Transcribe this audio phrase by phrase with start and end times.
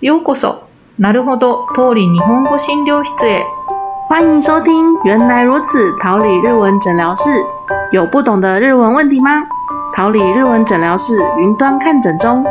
[0.00, 0.66] ようこそ。
[0.98, 3.44] なるほど、通り日本語診療室へ。
[4.08, 7.30] 欢迎收听《原来如此》桃李日文诊疗室。
[7.92, 9.42] 有不懂的日文问题吗？
[9.94, 12.44] 桃李日文诊疗室云端看诊中，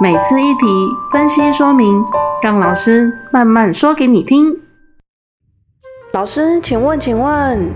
[0.00, 0.66] 每次一题
[1.12, 2.02] 分析说明，
[2.42, 4.56] 让老师慢慢说给你听。
[6.12, 7.72] 老师，请问，请问，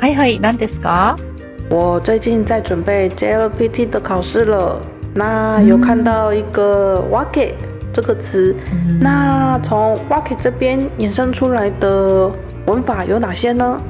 [0.00, 1.16] はいはい、何ですか？
[1.70, 4.80] 我最近在准备 JLPT 的考试了，
[5.14, 7.52] 那有看到一个 “wake”
[7.98, 8.54] 这个词，
[9.00, 12.30] 那从 “wake” 这边衍生出来的
[12.66, 13.80] 文法有哪些呢？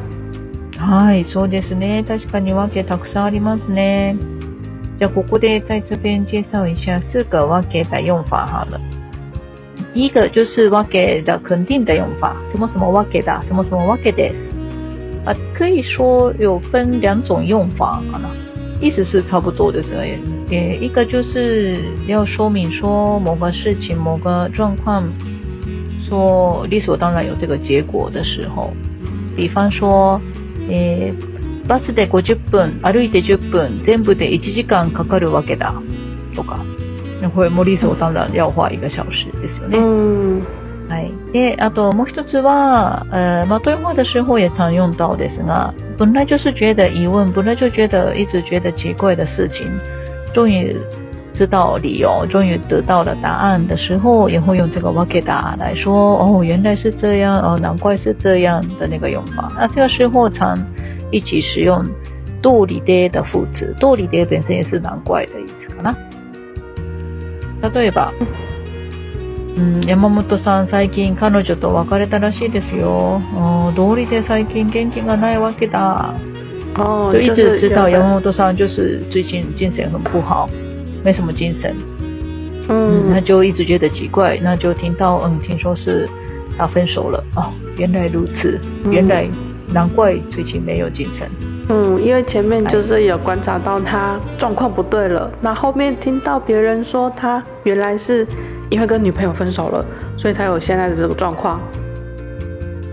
[0.77, 2.05] はい、そうですね。
[2.07, 4.17] 確かにわけたくさんありますね。
[4.99, 8.79] じゃあここで在这边介绍一下四个わけ的用法好了。
[9.95, 14.55] 第一个就是わけ的肯定的用法，什么什么わけだ，什么什么わけです。
[15.25, 18.29] 啊，可以说有分两种用法好了，
[18.82, 19.90] 意思是差不多的是，
[20.50, 25.04] 也一个就是要说明说某个事情、某个状况，
[26.08, 28.72] 说理所当然有这个结果的时候，
[29.36, 30.20] 比方说。
[30.72, 35.74] えー、バスで50分、歩いて10分、全部で1時間かかるわけだ。
[36.36, 36.64] とか。
[37.34, 39.80] これも理所当然要花一个小时ですよね。
[39.80, 40.44] 嗯
[40.90, 41.12] はい。
[41.32, 49.70] で、あともう一つは、呃，嘛对话的时候也常用到ですが、本来就是觉得疑问，本来就觉得一直觉得奇怪的事情，
[50.34, 50.76] 终于
[51.34, 59.52] 知道理由，终于得到了答案的时候，也会用这个わけだ来说，哦，原来是这样，哦，难怪是这样的那个用法。
[59.56, 60.58] 那这个时候常
[61.12, 61.86] 一起使用
[62.42, 65.94] 道理で的副词，道理で本身也是难怪的意思かな。
[67.62, 68.12] 例えば、
[69.59, 73.21] うん、山本さん最近彼女と別れたらしいですよ。
[73.37, 76.15] 哦，道理で最近元気がないわけだ。
[76.77, 80.49] 哦，就一直知道有山本さん就是最近精神很不好，
[81.05, 81.73] 没什么精神。
[82.69, 86.09] 嗯，那嗯就一直觉得奇怪，那就听到嗯，听说是
[86.59, 89.29] 他分手了哦，原来如此，嗯原来
[89.73, 91.29] 难怪最近没有精神。
[91.69, 98.27] 嗯，因为前面就是有观察到他状况不对了，那后面听到别人说他原来是
[98.71, 99.85] 因为跟女朋友分手了，
[100.17, 101.61] 所以才有现在的这个状况。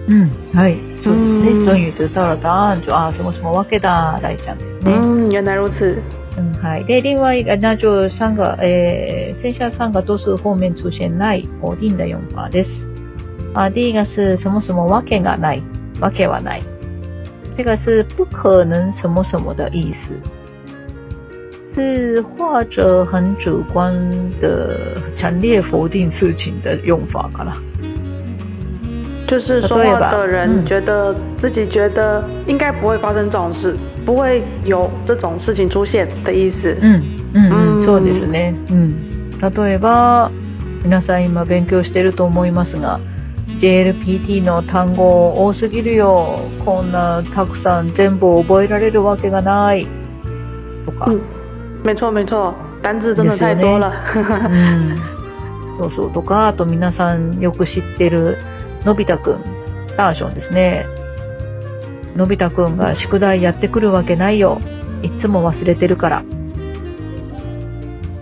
[0.08, 1.52] 嗯，はい、そうですね。
[1.52, 4.98] うん終於得到了答案，就啊什么什么わけだ来讲ですね。
[4.98, 6.02] 嗯，原来如此。
[6.38, 6.86] 嗯，はい。
[6.86, 12.70] で、另外一个那就三个，诶，剩下三个都是后面出现ない否定的用法です。
[13.54, 15.62] 啊，第一个是什么什么わけがない，
[16.00, 16.62] わけはない，
[17.56, 20.14] 这个是不可能什么什么的意思，
[21.77, 23.95] 是或者很主观
[24.41, 27.53] 的强烈否定事情的用法かな。
[29.27, 33.77] 就是说话的人嗯觉得自己觉得应该不会发生这种事，
[34.07, 36.79] 不会有这种事情出現的意思。
[36.81, 37.03] うん、
[37.35, 38.55] うん、うん、うんそうですね。
[38.71, 39.39] うん。
[39.39, 40.31] 例えば、
[40.83, 43.01] 皆さん今勉強してると思いますが、
[43.61, 46.39] JLPT の単語多すぎるよ。
[46.65, 49.87] こんなたくさん全部覚えられるわけがない。
[50.87, 51.11] とか。
[51.11, 51.36] うん
[51.87, 52.53] 没错没错，
[52.83, 53.93] 单字真的太多了。
[54.17, 54.99] うん。
[55.79, 56.11] そうそう。
[56.13, 58.39] とか、あと皆さんよく知ってる
[58.85, 59.41] のび太くん、
[59.97, 60.85] ダーションですね。
[62.17, 64.61] のび太くんが宿題やってくるわけないよ。
[65.03, 66.25] いつも忘れてるから。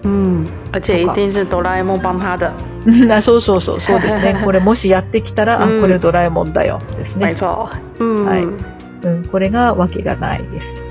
[0.03, 2.53] 嗯，而且一定是哆啦 A 梦帮他的。
[2.85, 4.37] う んあそうそうそう、そうですね。
[4.45, 6.77] これもしやってきたら、あうん、これドラえもんだよ。
[6.99, 7.29] ですね。
[7.29, 7.69] 没错。
[7.99, 10.84] 嗯，はいうん、これがわけがないです。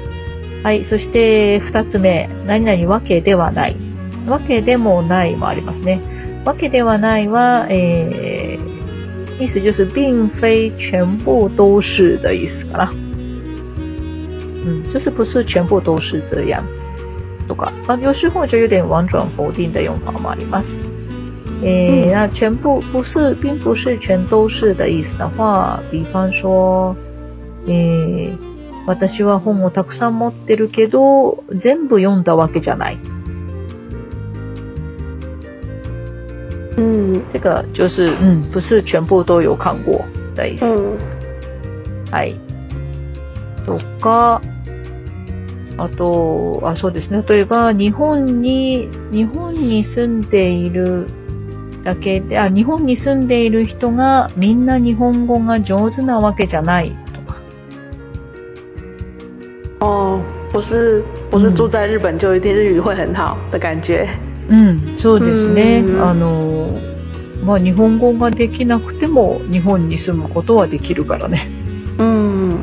[0.63, 3.75] はい、そして二つ目、何々わけではない。
[4.27, 5.99] わけでもないもありますね。
[6.45, 12.93] わけではないは、えー、意思就是并非全部都是的意思かな。
[14.65, 16.63] 嗯，就是不是全部都是这样。
[17.49, 20.67] とか、啊，有时候就有点婉转否定的用法もあります。
[21.61, 26.95] 诶，那全部不是，并不是全都是的意思的话，比方说，
[27.67, 28.42] えー
[28.85, 32.99] 私は本をたくさん持ってるけど、全部読んだわけじゃない。
[36.75, 40.03] 嗯这个就是，嗯，不是全部都有看过
[40.35, 40.65] 的意思。
[40.65, 40.97] 嗯
[42.11, 42.35] はい。
[43.65, 44.41] とか、
[45.77, 47.23] あと、あ、そうですね。
[47.27, 51.07] 例えば、日本に、日本に住んでいる
[51.83, 56.95] だけで、あ、日本に住んでいる人がみんな日本語が上手なわけじゃない。
[59.82, 60.20] 哦，
[60.52, 64.06] 不是不是住在日本就一定日语会很好的感觉。
[64.50, 65.82] うん、そうですね。
[65.84, 66.70] うんあの、
[67.44, 71.48] まあ、日本語ができなくても日本に住むことはできるからね。
[71.98, 72.58] 嗯，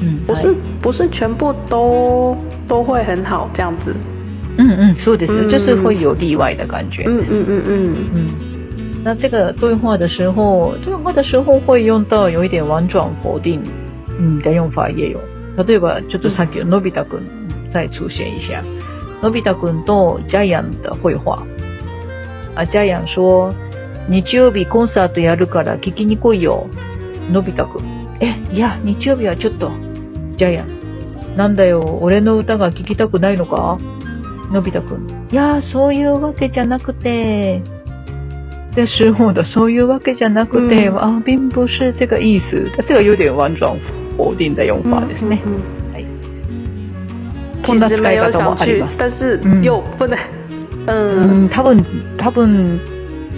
[0.00, 2.36] うん、不是、はい不是全部都
[2.66, 3.94] 都会很好这样子。
[4.56, 5.44] うんうん、そうですよ。
[5.44, 7.04] うん就是会有例外的感觉。
[7.06, 9.04] 嗯嗯嗯嗯，うん。
[9.04, 13.60] 那这个对话的时候，对话的时候会用到有一点婉转否定，
[14.18, 15.20] 嗯的用法也有。
[15.57, 18.63] 例えば、ちょっとさっきののび太くん再出现一下。
[19.21, 21.45] のび太くんとジャイアン的绘画。
[22.55, 23.53] あ、ジャイアン说、
[24.09, 26.67] 日曜日コンサートやるから聞きに来いよ。
[27.31, 27.85] のび太くん。
[28.19, 29.71] え、いや、日曜日はちょっと。
[30.37, 31.35] ジャイアン。
[31.37, 33.77] なんだよ、俺の歌が聞きたくないのか
[34.51, 35.27] のび太くん。
[35.31, 37.61] いや、そういうわけじゃなくて。
[38.75, 42.69] 的时候的そういうわけじゃなくて、嗯啊，并不是这个意思。
[42.75, 43.77] 它这个有点婉转
[44.17, 45.39] 否定的用法ですね。
[45.45, 45.59] 嗯
[45.93, 46.05] はい
[47.63, 50.17] 其实没有想去こんな使い方もありま，す但是嗯又不能，
[51.45, 51.85] ん、多分
[52.17, 52.79] 多分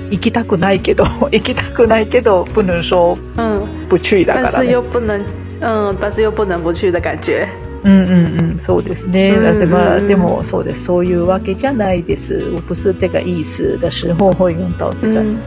[0.09, 4.71] 行きたくないけど 行きたくないけど不能说嗯，不去だか但是らね。
[4.71, 5.21] 又不能，
[5.61, 7.47] 嗯，但是又不能不去的感觉。
[7.83, 9.29] うんうんうん、そうですね。
[9.29, 10.85] うんだってまあ、うんでもそうです。
[10.85, 12.41] そういうわけじゃないです。
[12.55, 15.37] 我不是这个意思的时候会用到这个嗯，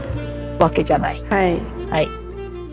[0.57, 1.21] わけじゃない。
[1.29, 1.57] 嗨，
[1.91, 2.07] はい。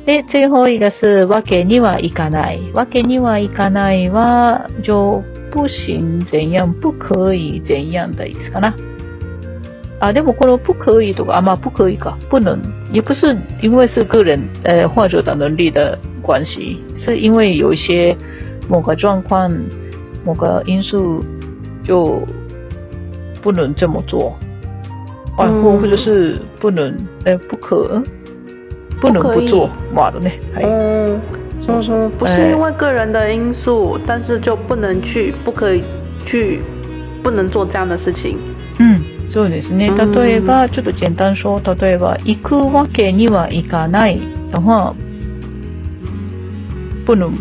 [0.06, 2.70] で、最後一个是わけにはいかない。
[2.72, 8.74] わけにはいかないは、就不行怎样、不可以怎样的意思かな。
[9.98, 12.60] 啊，でもこの不可以とか、啊，まあ不可以か，不能，
[12.92, 18.14] 也不是因为是个人呃患者的能力的关系，是因为有一些
[18.68, 19.50] 某个状况、
[20.24, 21.24] 某个因素
[21.82, 22.22] 就
[23.42, 24.36] 不能这么做，
[25.36, 26.94] 啊，或或者是不能，
[27.24, 28.02] 呃，不可，
[29.00, 30.64] 不能不做嘛的呢，はい。
[30.64, 31.20] 嗯
[31.66, 35.82] そうそう嗯嗯，不是因为个人的因素，但是就不能去，不可以
[36.24, 36.60] 去，
[37.22, 38.38] 不能做这样的事情。
[38.78, 39.02] うん、
[39.32, 39.88] そうですね。
[39.88, 44.20] うん例えば、ちょっと簡単说、例えば、行くわけにはいかない
[44.52, 44.94] 的话、
[47.04, 47.32] 不能、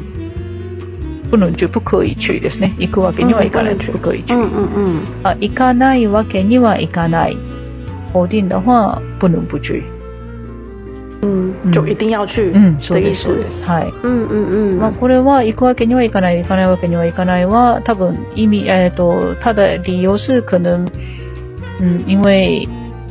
[1.29, 2.73] 不能就不可以去ですね。
[2.79, 4.33] 行くわけにはいかない、うん不可以去。
[4.33, 7.37] 嗯嗯嗯あ、行かないわけにはいかない。
[8.13, 9.83] 否定的话、不能不去。
[11.25, 13.37] 嗯，就一定要去的意思そう。
[13.39, 13.65] です。
[13.65, 13.91] はい。
[14.03, 20.87] 嗯嗯まあ、嗯これは行くわけにはいかない、行かないわけにはいかないは、多分意味、えっ、と、它的理由是可能，
[21.79, 22.67] 嗯，因为，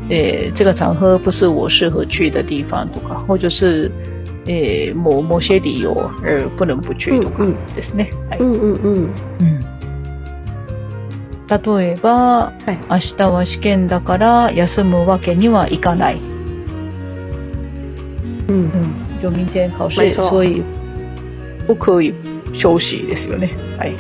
[0.09, 3.91] 呃，这个场合不是我适合去的地方とか，或者是，
[4.47, 7.45] 呃，某某些理由而不能不去とか
[7.75, 8.11] ですね。
[8.31, 8.39] はい。
[8.41, 9.09] 嗯嗯嗯，
[9.41, 9.65] うん
[11.47, 11.59] 例
[11.93, 16.34] えば、はい明日は試験だから休むわけにはいかない。
[18.48, 20.62] 嗯嗯，就明天考试没，错所以
[21.68, 22.14] 不可以
[22.54, 23.50] 休息ですよね。
[23.78, 23.94] はい。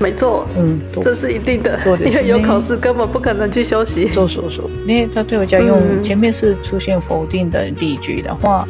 [0.00, 4.06] 没错，うん、と这是一定的そう，ですね因为有考试根本不可能去休息。
[4.08, 4.86] そうそうそう。
[4.86, 8.66] ね、例えばじゃあ用うん前面是出现否定的例句的话、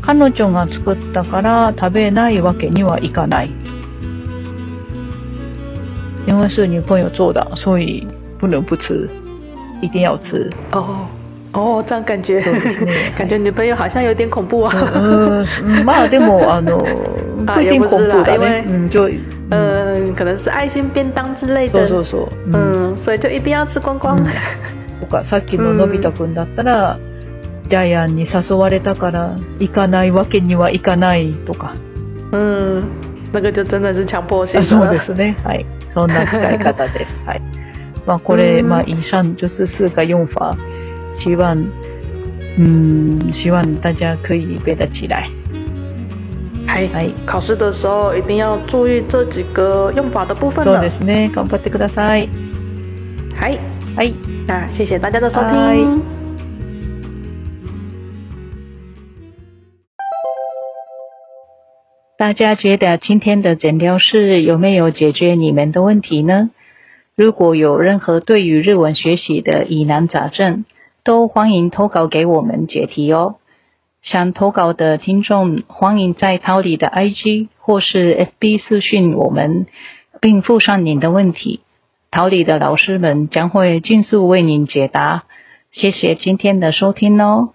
[0.00, 3.50] 彼女が作ったから食べないわけにはいかない。
[6.26, 8.06] 因为是女朋友做的，所以
[8.38, 9.10] 不能不吃，
[9.82, 10.48] 一定要吃。
[10.72, 11.06] 哦
[11.57, 12.39] 哦，这样感觉。
[13.17, 14.71] 感觉女朋友好像有点恐怖啊。
[14.93, 16.85] うん、うんまあでもあの
[17.47, 18.63] あ不一定也不恐是啦因为怖的ね。
[18.67, 19.09] うん、就
[19.49, 21.87] 嗯，可能是爱心便当之类的。
[21.87, 22.27] そうそうそう。
[22.51, 24.23] うん嗯，所以就一定要吃光光。
[24.99, 26.99] とかさっきののび太くんだったら、
[27.69, 31.73] ジャイアンに誘われたから行かないわけにはいかないとか。
[32.31, 32.83] 嗯，
[33.33, 34.61] 那个就真的是强迫性。
[34.63, 35.35] そうですね。
[35.43, 35.65] はい。
[35.93, 37.07] そんな使い方です。
[37.25, 37.41] はい。
[38.05, 40.55] まあこれ、うんまあ以上就是四个用法，
[41.18, 41.56] 希望
[42.58, 45.28] 嗯希望大家可以背得起来。
[46.66, 47.12] 还はい。
[47.26, 50.90] 考试的时候一定要注意这几个用法的部分了そうで。
[50.90, 51.30] すね。
[51.32, 52.28] 頑張ってください。
[53.36, 53.58] 嗨，
[53.94, 54.14] はい。
[54.46, 56.00] 那谢谢大家的收嗨听。
[62.16, 66.50] 大家觉得今天的诊疗室有没有解决你们的问题呢？
[67.16, 70.64] 如果有任何对于日文学习的疑难杂症，
[71.07, 73.35] 都欢迎投稿给我们解题哦。
[74.01, 79.67] 想投稿的听众，欢迎在桃李的 IG 或是 FB 私讯我们，
[80.19, 81.61] 并附上您的问题。
[82.11, 85.23] 桃李的老师们将会尽速为您解答。
[85.71, 87.53] 谢谢今天的收听哦。